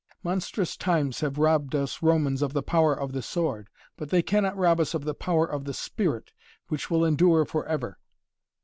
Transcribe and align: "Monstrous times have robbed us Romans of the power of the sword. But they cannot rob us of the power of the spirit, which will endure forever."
"Monstrous 0.23 0.75
times 0.77 1.19
have 1.19 1.37
robbed 1.37 1.75
us 1.75 2.01
Romans 2.01 2.41
of 2.41 2.53
the 2.53 2.63
power 2.63 2.91
of 2.99 3.11
the 3.11 3.21
sword. 3.21 3.67
But 3.97 4.09
they 4.09 4.23
cannot 4.23 4.57
rob 4.57 4.79
us 4.79 4.95
of 4.95 5.03
the 5.05 5.13
power 5.13 5.45
of 5.45 5.65
the 5.65 5.75
spirit, 5.75 6.31
which 6.69 6.89
will 6.89 7.05
endure 7.05 7.45
forever." 7.45 7.99